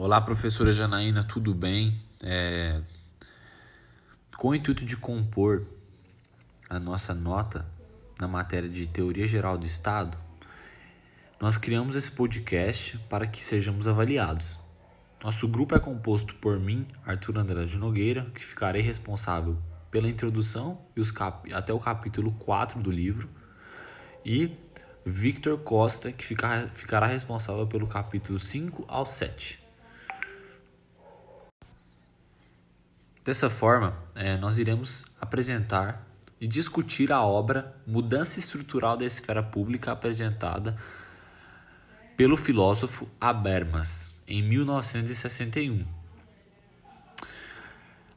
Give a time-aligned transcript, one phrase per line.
[0.00, 1.92] Olá, professora Janaína, tudo bem?
[2.22, 2.80] É...
[4.36, 5.66] Com o intuito de compor
[6.70, 7.66] a nossa nota
[8.20, 10.16] na matéria de Teoria Geral do Estado,
[11.40, 14.60] nós criamos esse podcast para que sejamos avaliados.
[15.20, 19.58] Nosso grupo é composto por mim, Arthur André de Nogueira, que ficarei responsável
[19.90, 21.52] pela introdução e os cap...
[21.52, 23.28] até o capítulo 4 do livro,
[24.24, 24.56] e
[25.04, 29.66] Victor Costa, que ficar, ficará responsável pelo capítulo 5 ao 7.
[33.28, 36.02] Dessa forma, é, nós iremos apresentar
[36.40, 40.74] e discutir a obra Mudança Estrutural da Esfera Pública apresentada
[42.16, 45.84] pelo filósofo Habermas em 1961.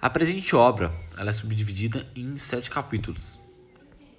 [0.01, 3.37] A presente obra ela é subdividida em sete capítulos,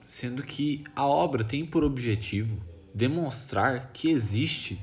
[0.04, 2.62] sendo que a obra tem por objetivo
[2.95, 4.79] demonstrar que existe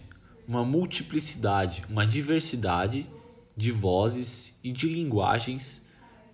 [0.47, 3.07] uma multiplicidade, uma diversidade
[3.55, 5.87] de vozes e de linguagens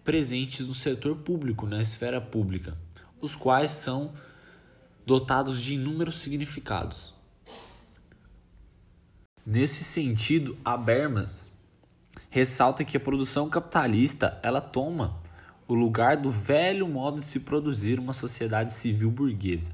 [0.06, 2.78] presentes no setor público, na esfera pública,
[3.20, 4.14] os quais são
[5.06, 7.14] dotados de inúmeros significados.
[9.46, 11.52] Nesse sentido, Habermas
[12.30, 15.20] ressalta que a produção capitalista ela toma
[15.68, 19.72] o lugar do velho modo de se produzir uma sociedade civil burguesa,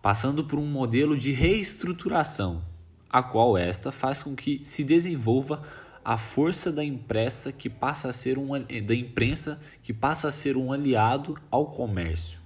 [0.00, 2.62] passando por um modelo de reestruturação,
[3.10, 5.62] a qual esta faz com que se desenvolva
[6.06, 8.50] a força da impressa que passa a ser um
[8.84, 12.38] da imprensa que passa a ser um aliado ao comércio,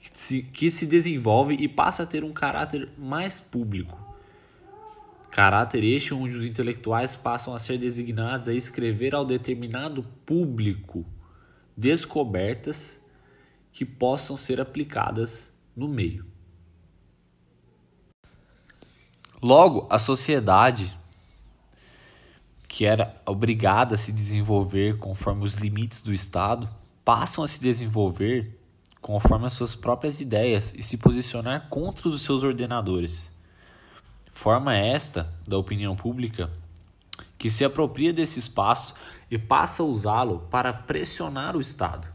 [0.00, 4.00] que se, que se desenvolve e passa a ter um caráter mais público.
[5.30, 11.04] Caráter este onde os intelectuais passam a ser designados a escrever ao determinado público
[11.76, 13.04] descobertas
[13.70, 16.24] que possam ser aplicadas no meio.
[19.42, 20.97] Logo, a sociedade
[22.78, 26.70] que era obrigada a se desenvolver conforme os limites do Estado,
[27.04, 28.56] passam a se desenvolver
[29.02, 33.36] conforme as suas próprias ideias e se posicionar contra os seus ordenadores.
[34.30, 36.48] Forma esta da opinião pública
[37.36, 38.94] que se apropria desse espaço
[39.28, 42.08] e passa a usá-lo para pressionar o Estado.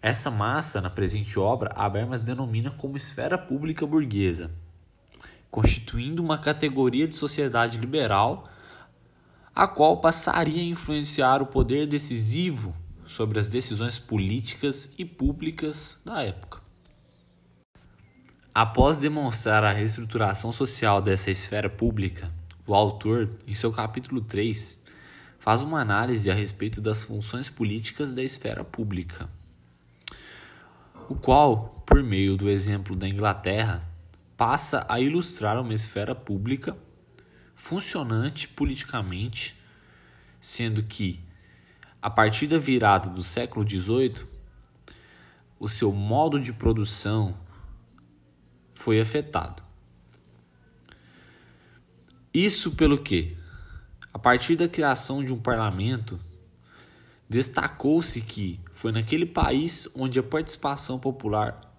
[0.00, 4.50] Essa massa, na presente obra, Habermas denomina como esfera pública burguesa,
[5.50, 8.48] constituindo uma categoria de sociedade liberal
[9.54, 12.74] a qual passaria a influenciar o poder decisivo
[13.06, 16.60] sobre as decisões políticas e públicas da época.
[18.52, 22.32] Após demonstrar a reestruturação social dessa esfera pública,
[22.66, 24.82] o autor, em seu capítulo 3,
[25.38, 29.28] faz uma análise a respeito das funções políticas da esfera pública,
[31.08, 33.82] o qual, por meio do exemplo da Inglaterra,
[34.36, 36.76] passa a ilustrar uma esfera pública
[37.54, 39.54] funcionante politicamente,
[40.40, 41.20] sendo que,
[42.00, 44.26] a partir da virada do século XVIII,
[45.58, 47.38] o seu modo de produção
[48.74, 49.62] foi afetado.
[52.32, 53.36] Isso pelo que,
[54.12, 56.20] a partir da criação de um parlamento,
[57.28, 61.74] destacou-se que foi naquele país onde a participação popular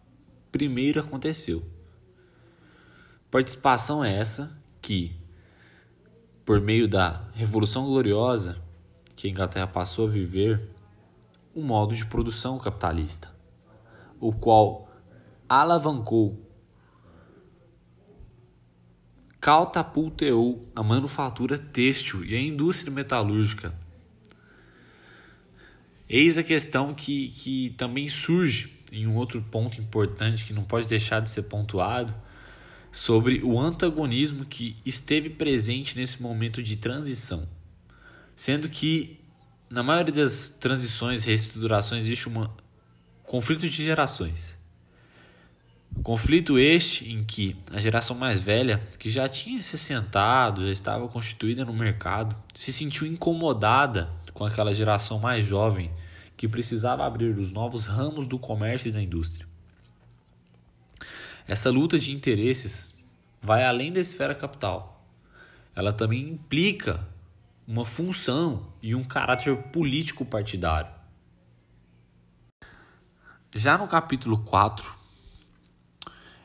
[0.52, 1.64] primeiro aconteceu.
[3.30, 5.16] Participação essa que,
[6.46, 8.64] por meio da Revolução Gloriosa
[9.16, 10.70] que a Inglaterra passou a viver,
[11.56, 13.34] um modo de produção capitalista,
[14.20, 14.90] o qual
[15.48, 16.46] alavancou,
[19.40, 23.74] catapulteou a manufatura têxtil e a indústria metalúrgica.
[26.10, 30.88] Eis a questão que, que também surge em um outro ponto importante que não pode
[30.88, 32.14] deixar de ser pontuado,
[32.96, 37.46] sobre o antagonismo que esteve presente nesse momento de transição,
[38.38, 39.20] sendo que
[39.70, 42.48] na maioria das transições e reestruturações existe um
[43.24, 44.56] conflito de gerações.
[46.04, 51.06] Conflito este em que a geração mais velha, que já tinha se sentado, já estava
[51.10, 55.92] constituída no mercado, se sentiu incomodada com aquela geração mais jovem
[56.38, 59.46] que precisava abrir os novos ramos do comércio e da indústria.
[61.48, 62.96] Essa luta de interesses
[63.42, 65.06] vai além da esfera capital.
[65.76, 67.08] Ela também implica
[67.68, 70.92] uma função e um caráter político partidário.
[73.54, 74.92] Já no capítulo 4,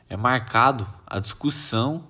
[0.07, 2.07] é marcado a discussão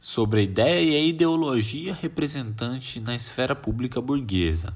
[0.00, 4.74] sobre a ideia e a ideologia representante na esfera pública burguesa.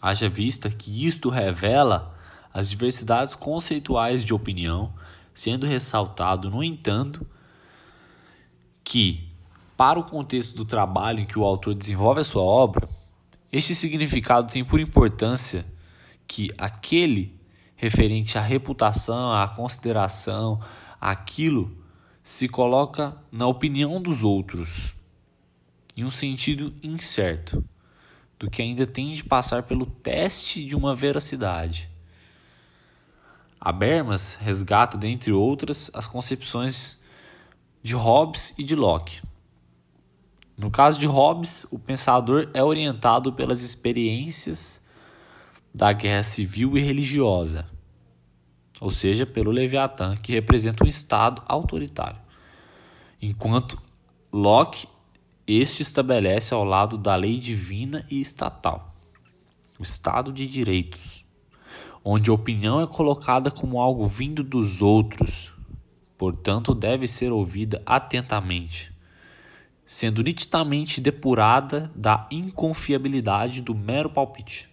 [0.00, 2.16] Haja vista que isto revela
[2.52, 4.94] as diversidades conceituais de opinião
[5.34, 7.26] sendo ressaltado, no entanto,
[8.82, 9.28] que
[9.76, 12.88] Para o contexto do trabalho em que o autor desenvolve a sua obra,
[13.50, 15.66] este significado tem por importância
[16.28, 17.38] que aquele
[17.74, 20.60] referente à reputação, à consideração,
[21.00, 21.76] aquilo
[22.22, 24.94] se coloca na opinião dos outros,
[25.96, 27.64] em um sentido incerto,
[28.38, 31.90] do que ainda tem de passar pelo teste de uma veracidade.
[33.64, 37.00] Habermas resgata, dentre outras, as concepções
[37.82, 39.22] de Hobbes e de Locke.
[40.54, 44.82] No caso de Hobbes, o pensador é orientado pelas experiências
[45.72, 47.66] da guerra civil e religiosa,
[48.78, 52.20] ou seja, pelo Leviatã, que representa um Estado autoritário.
[53.20, 53.82] Enquanto
[54.30, 54.86] Locke,
[55.46, 58.94] este estabelece ao lado da lei divina e estatal,
[59.78, 61.23] o Estado de direitos,
[62.04, 65.50] onde a opinião é colocada como algo vindo dos outros,
[66.18, 68.94] portanto, deve ser ouvida atentamente
[69.86, 74.68] sendo nitidamente depurada da inconfiabilidade do mero palpite.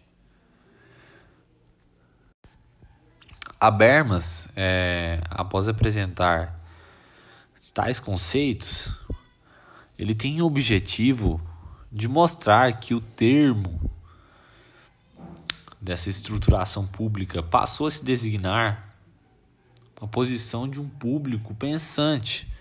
[3.59, 6.59] Habermas, é, após apresentar
[7.73, 8.97] tais conceitos,
[9.97, 11.39] ele tem o objetivo
[11.91, 13.90] de mostrar que o termo
[15.81, 18.95] dessa estruturação pública passou a se designar
[19.99, 22.51] a posição de um público pensante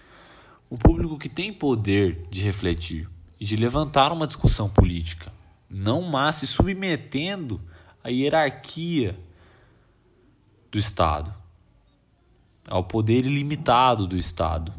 [0.71, 3.09] um público que tem poder de refletir
[3.41, 5.33] e de levantar uma discussão política,
[5.69, 7.61] não mais se submetendo
[8.05, 9.19] à hierarquia
[10.71, 11.35] do Estado,
[12.69, 14.73] ao poder ilimitado do Estado.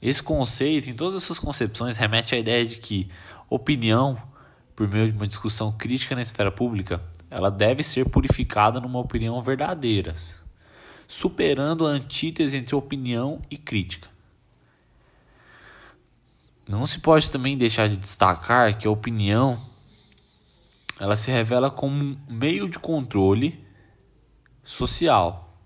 [0.00, 3.10] Esse conceito, em todas as suas concepções, remete à ideia de que
[3.50, 4.20] opinião,
[4.74, 9.42] por meio de uma discussão crítica na esfera pública, ela deve ser purificada numa opinião
[9.42, 10.14] verdadeira,
[11.06, 14.08] superando a antítese entre opinião e crítica.
[16.68, 19.58] Não se pode também deixar de destacar que a opinião
[21.00, 23.64] ela se revela como um meio de controle
[24.64, 25.58] social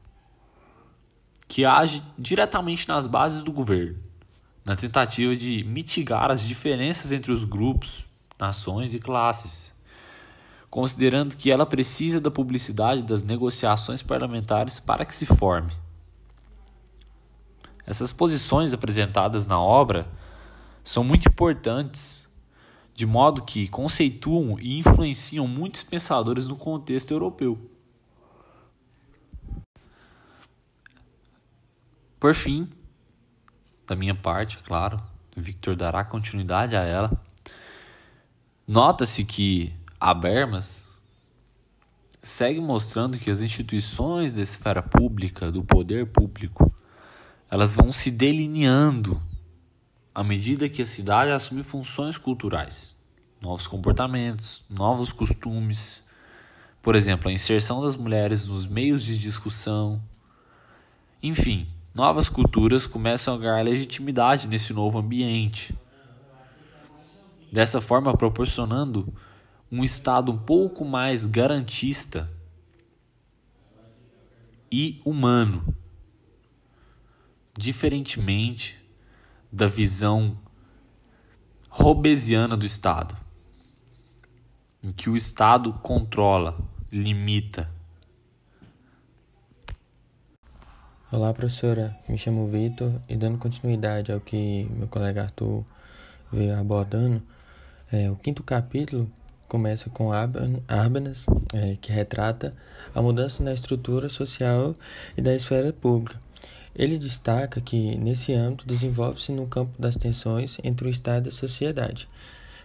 [1.49, 3.99] que age diretamente nas bases do governo,
[4.64, 8.05] na tentativa de mitigar as diferenças entre os grupos,
[8.38, 9.73] nações e classes,
[10.71, 15.73] considerando que ela precisa da publicidade das negociações parlamentares para que se forme.
[17.87, 20.09] Essas posições apresentadas na obra
[20.83, 22.29] são muito importantes,
[22.94, 27.59] de modo que conceituam e influenciam muitos pensadores no contexto europeu.
[32.19, 32.69] Por fim,
[33.87, 35.00] da minha parte, claro,
[35.37, 37.25] Victor dará continuidade a ela.
[38.69, 40.89] Nota-se que Habermas
[42.21, 46.75] segue mostrando que as instituições da esfera pública, do poder público,
[47.49, 49.23] elas vão se delineando
[50.13, 52.97] à medida que a cidade assume funções culturais,
[53.41, 56.03] novos comportamentos, novos costumes,
[56.83, 60.03] por exemplo, a inserção das mulheres nos meios de discussão.
[61.23, 65.73] Enfim, novas culturas começam a ganhar legitimidade nesse novo ambiente.
[67.56, 69.11] Dessa forma, proporcionando
[69.73, 72.31] um Estado um pouco mais garantista
[74.70, 75.75] e humano,
[77.56, 78.79] diferentemente
[79.50, 80.38] da visão
[81.70, 83.16] robesiana do Estado,
[84.83, 86.59] em que o Estado controla,
[86.92, 87.73] limita.
[91.11, 91.99] Olá, professora.
[92.07, 95.64] Me chamo Vitor e dando continuidade ao que meu colega Arthur
[96.31, 97.23] veio abordando,
[97.93, 99.11] é, o quinto capítulo
[99.47, 102.52] começa com Arbanas, é, que retrata
[102.95, 104.75] a mudança na estrutura social
[105.16, 106.19] e da esfera pública,
[106.75, 111.33] ele destaca que, nesse âmbito, desenvolve-se no campo das tensões entre o Estado e a
[111.33, 112.07] sociedade.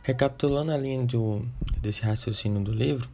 [0.03, 1.47] Recapitulando a linha do,
[1.81, 3.07] desse raciocínio do livro,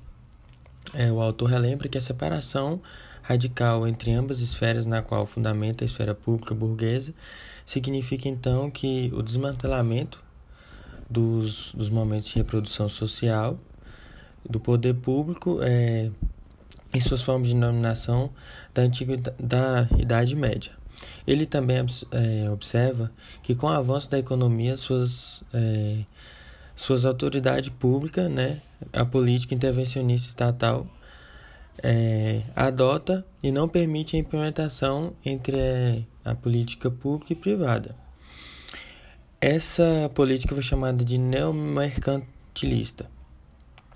[0.93, 2.81] é, o autor relembra que a separação
[3.21, 7.13] radical entre ambas esferas na qual fundamenta a esfera pública burguesa
[7.65, 10.23] significa então que o desmantelamento
[11.09, 13.59] dos, dos momentos de reprodução social
[14.47, 16.09] do poder público é,
[16.93, 18.31] em suas formas de denominação
[18.73, 18.83] da
[19.39, 20.71] da Idade Média.
[21.25, 21.77] Ele também
[22.11, 23.11] é, observa
[23.43, 26.03] que com o avanço da economia, suas, é,
[26.75, 28.61] suas autoridades públicas, né,
[28.93, 30.87] a política intervencionista estatal,
[31.83, 38.06] é, adota e não permite a implementação entre é, a política pública e privada.
[39.39, 43.07] Essa política foi chamada de neomercantilista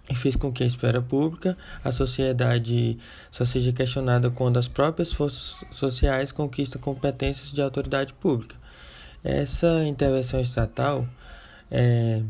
[0.07, 3.00] e fez com que a esfera pública, a sociedade
[3.31, 8.55] só seja questionada quando as próprias forças sociais conquistam competências de autoridade pública.
[9.24, 11.07] Essa intervenção estatal
[11.71, 12.21] é,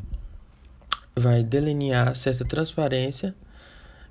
[1.13, 3.35] vai delinear certa transparência,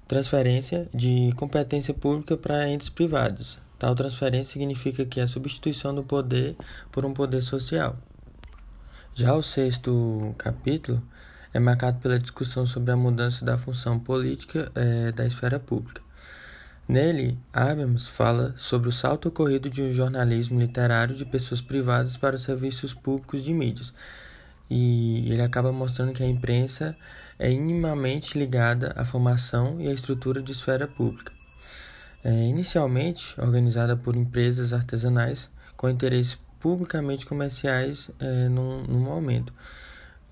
[0.07, 3.59] transferência de competência pública para entes privados.
[3.78, 6.54] Tal transferência significa que é a substituição do poder
[6.92, 7.97] por um poder social.
[9.12, 11.02] Já o sexto capítulo
[11.52, 16.00] é marcado pela discussão sobre a mudança da função política é, da esfera pública.
[16.88, 22.37] Nele, Habermas fala sobre o salto ocorrido de um jornalismo literário de pessoas privadas para
[22.37, 23.93] os serviços públicos de mídias,
[24.71, 26.97] e ele acaba mostrando que a imprensa
[27.38, 31.33] é intimamente ligada à formação e à estrutura de esfera pública.
[32.23, 39.52] É, inicialmente organizada por empresas artesanais com interesses publicamente comerciais é, num, num momento.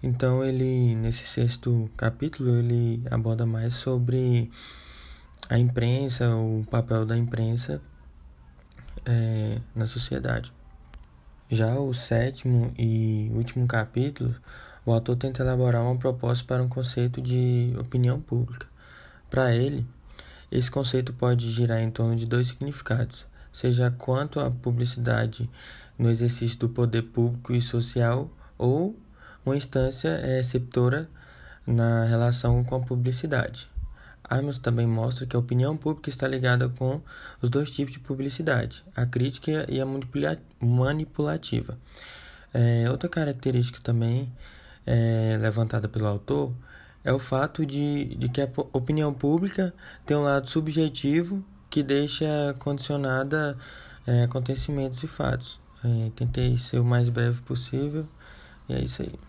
[0.03, 4.51] Então ele nesse sexto capítulo ele aborda mais sobre
[5.49, 7.81] a imprensa, o papel da imprensa
[9.05, 10.53] é, na sociedade.
[11.51, 14.35] Já o sétimo e último capítulo,
[14.85, 18.67] o autor tenta elaborar uma proposta para um conceito de opinião pública.
[19.31, 19.87] Para ele,
[20.53, 25.49] esse conceito pode girar em torno de dois significados, seja quanto à publicidade
[25.99, 28.97] no exercício do poder público e social ou
[29.45, 31.09] uma instância receptora
[31.67, 33.69] na relação com a publicidade.
[34.23, 37.01] Armas também mostra que a opinião pública está ligada com
[37.41, 39.87] os dois tipos de publicidade, a crítica e a
[40.61, 41.79] manipulativa.
[42.53, 44.31] É, outra característica também
[44.87, 46.53] é, levantada pelo autor
[47.05, 49.73] é o fato de, de que a opinião pública
[50.05, 53.57] tem um lado subjetivo que deixa condicionada
[54.07, 55.59] é, acontecimentos e fatos.
[55.85, 58.07] É, tentei ser o mais breve possível
[58.69, 59.28] e é isso aí.